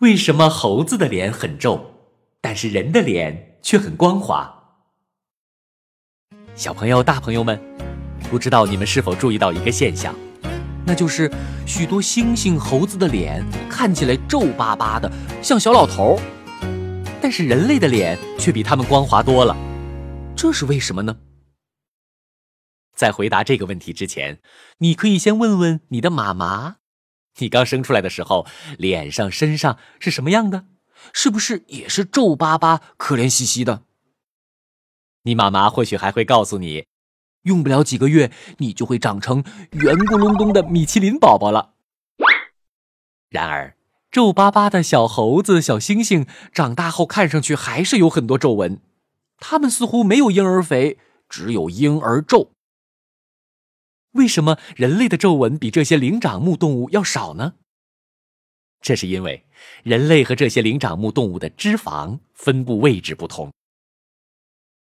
[0.00, 1.78] 为什么猴子的脸很皱，
[2.40, 4.50] 但是人的脸却很光滑？
[6.54, 7.60] 小朋友、大朋友们，
[8.30, 10.14] 不知道你们是否注意到一个现象，
[10.86, 11.30] 那就是
[11.66, 16.22] 许多猩猩、猴子的脸看起来皱巴巴的，像小老头儿，
[17.20, 19.54] 但是人类的脸却比他们光滑多了，
[20.34, 21.14] 这是为什么呢？
[22.96, 24.40] 在回答这个问题之前，
[24.78, 26.76] 你可以先问问你的妈妈。
[27.38, 28.46] 你刚生出来的时候，
[28.76, 30.66] 脸上、身上是什么样的？
[31.12, 33.84] 是不是也是皱巴巴、可怜兮兮的？
[35.22, 36.86] 你妈妈或许还会告诉你，
[37.42, 41.74] 用不了几个月，你就会长成圆咕隆咚的米其林宝宝了。
[43.30, 43.76] 然而，
[44.10, 48.82] 皱巴巴的小猴子、小猩猩长大后看上去还是有很多皱纹，
[49.38, 52.50] 它们似乎没有婴儿肥，只有婴儿皱。
[54.12, 57.54] 为什么人类的皱纹比这些灵长目动物要少呢？
[58.80, 59.46] 这是因为
[59.82, 63.52] 人类和这些灵长目动物的脂肪分布位置不同。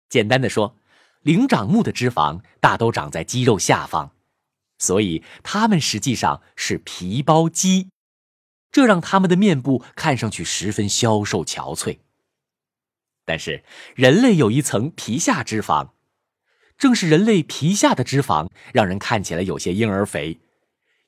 [0.09, 0.75] 简单的说，
[1.21, 4.11] 灵长目的脂肪大都长在肌肉下方，
[4.77, 7.89] 所以它们实际上是皮包肌，
[8.71, 11.99] 这让它们的面部看上去十分消瘦憔悴。
[13.23, 15.91] 但是人类有一层皮下脂肪。
[16.81, 20.39] 正是人类皮下的脂肪让人看起来有些婴儿肥，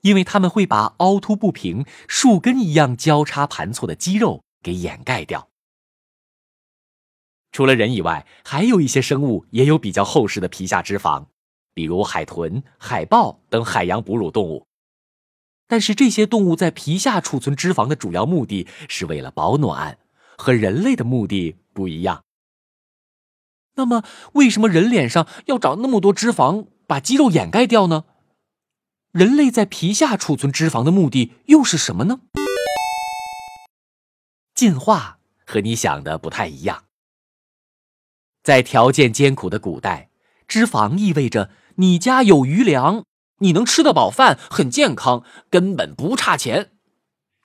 [0.02, 5.50] 因为它们会把凹凸不平、树根一样交叉盘错的肌肉给掩盖掉。
[7.52, 11.26] 除了人以外，还有一些生物也有比较厚实的皮下脂肪，
[11.74, 14.68] 比如海豚、海豹等海洋哺乳动物。
[15.68, 19.98] 但是这些动物在皮下储存脂肪的主要目的是为了保暖，
[20.38, 22.24] 和人类的目的不一样。
[23.76, 28.06] 那么，为什么人脸上要长那么多脂肪，把肌肉掩盖掉呢？
[29.12, 32.20] 人类在皮下储存脂肪的目的又是什么呢？
[34.54, 36.84] 进化和你想的不太一样。
[38.44, 40.10] 在条件艰苦的古代，
[40.48, 43.06] 脂肪意味着你家有余粮，
[43.40, 46.72] 你能吃得饱饭，很健康，根本不差钱，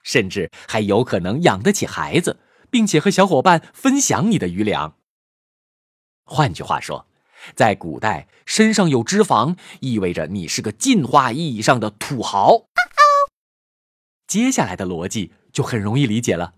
[0.03, 2.39] 甚至还有可能养得起孩子，
[2.69, 4.98] 并且和小伙伴分享你的余粮。
[6.29, 7.07] 换句话说，
[7.55, 12.67] 在古代，身上有脂肪意味着你是个进化意义上的土豪。
[14.27, 16.53] 接下来的逻辑就很容易理解了：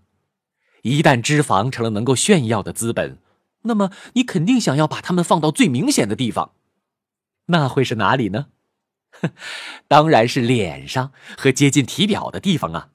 [0.82, 3.16] 一旦脂肪成了能够炫耀的资本，
[3.62, 6.52] 那么你肯定想要把它们放到最明显的地方，
[7.46, 8.48] 那会是哪里呢？
[9.88, 12.90] 当然是脸上和接近体表的地方啊。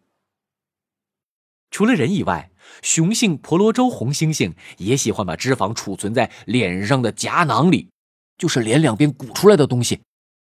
[1.71, 2.51] 除了人以外。
[2.81, 7.89] 雄性婆罗洲红猩猩也喜欢把脂肪储存在脸上的颊囊里，
[8.38, 10.01] 就是脸两边鼓出来的东西，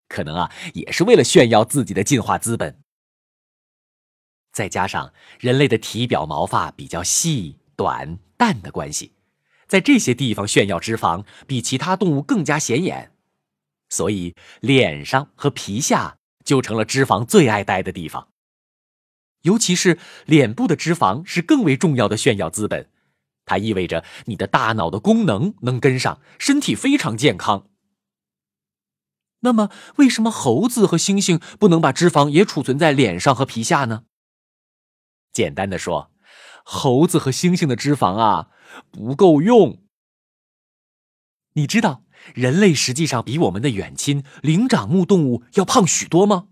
[0.08, 2.78] 可能啊也是为了炫耀自己的进化资本。
[4.52, 9.12] 再加上人类的体表毛发比较细、短、淡的关系，
[9.66, 13.12] 在这些地方炫耀脂肪比其他动物更加显眼，
[13.90, 18.28] 所以脸上和皮下就成了脂肪最爱待的地方。
[19.46, 22.90] 尤其是脸部的脂肪是更为重要的炫耀资本，
[23.44, 27.68] 它意味着你的大脑的功能能跟上，身体非常健康。
[29.40, 34.02] 那么，为什么猴子和猩猩不能把脂肪也储存在脸上和皮下呢？
[35.32, 36.10] 简单的说，
[36.64, 38.48] 猴子和猩猩的脂肪啊
[38.90, 39.84] 不够用。
[41.52, 42.02] 你知道
[42.34, 46.48] 人类实际上比我们的远亲灵长目动物要胖许多吗？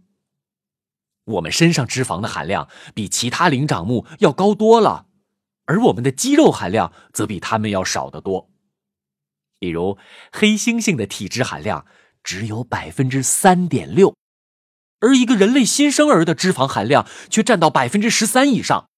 [1.24, 5.06] 我们身上脂肪的含量比其他灵长目要高多了，
[5.64, 8.50] 而我们的肌肉含量则比它们要少得多。
[9.58, 9.96] 比如，
[10.30, 11.86] 黑猩猩的体脂含量
[12.22, 14.14] 只有百分之三点六，
[15.00, 18.88] 而一个人类新生儿的脂肪含量却占到百分之十三以上。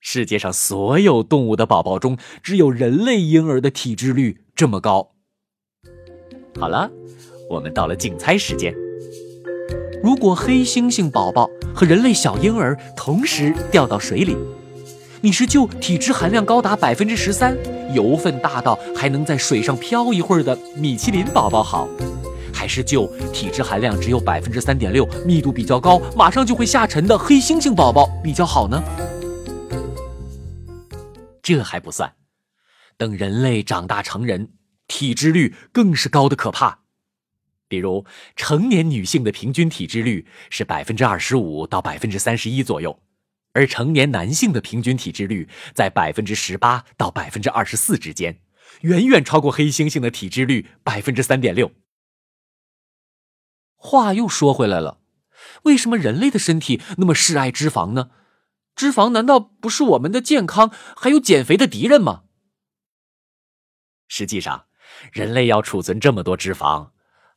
[0.00, 5.14] 世界上所有动物的宝宝中，只有人类婴儿的体脂率这么高。
[6.58, 6.90] 好了，
[7.48, 8.89] 我们到了竞猜时间。
[10.02, 14.34] 如果黑猩猩宝宝和人类小婴儿同时掉到水里，
[15.20, 17.54] 你是救体脂含量高达百分之十三、
[17.94, 21.86] 油分大到还能在水上漂一会儿的米其林宝宝好，
[22.52, 28.82] 还是救体脂含量只有百分之三点六、密度比较高、马上就会下沉的黑猩猩宝宝比较好呢？
[31.42, 32.10] 这还不算，
[32.96, 34.48] 等人类长大成人，
[34.88, 36.79] 体脂率更是高的可怕。
[37.70, 43.00] 比如，成年女性的平均体脂率是百分之二十五到百分之三十一左右，
[43.52, 48.40] 而成年男性的平均体脂率在百分之十八到百分之二十四之间，
[48.80, 51.70] 远远超过黑猩猩的体脂率百分之三点六。
[53.76, 54.98] 话又说回来了，
[55.62, 58.10] 为什么人类的身体那么嗜爱脂肪呢？
[58.74, 62.24] 脂肪难道不是我们的健康还有减肥的敌人吗？
[64.08, 64.66] 实际上，
[65.12, 66.90] 人类要储存这么多脂肪，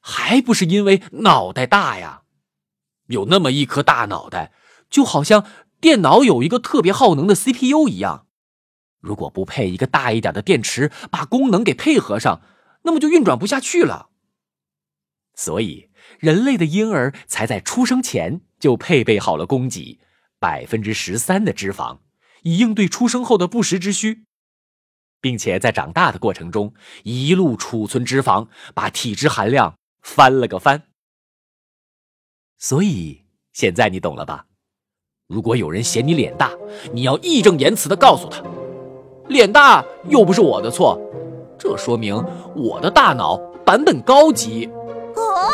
[0.05, 2.23] 还不是因为脑袋大呀？
[3.07, 4.51] 有那么一颗大脑袋，
[4.89, 5.45] 就好像
[5.79, 8.27] 电脑有一个特别耗能的 CPU 一样。
[8.99, 12.41] 如果不配一个大一点的电池，把功能给配合上，
[12.83, 14.09] 那么就运转不下去了。
[15.35, 15.89] 所以，
[16.19, 19.99] 人类的婴儿才在出生前就配备好了供给
[20.37, 21.99] 百分之十三的脂肪，
[22.41, 24.25] 以应对出生后的不时之需，
[25.21, 26.73] 并且在长大的过程中
[27.03, 30.83] 一路储存脂肪，把体脂含量翻了个番。
[32.59, 34.45] 所以，现在你懂了吧？
[35.27, 36.51] 如果有人嫌你脸大，
[36.91, 38.43] 你要义正言辞的告诉他。
[39.29, 40.99] 脸大又不是我的错，
[41.57, 42.13] 这说明
[42.55, 44.67] 我的大脑版本高级。
[45.15, 45.49] 哦，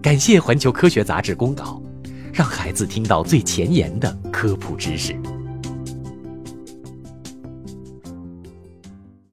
[0.00, 1.82] 感谢环球科学杂志公告，
[2.32, 5.14] 让孩子听到最前沿的科普知识。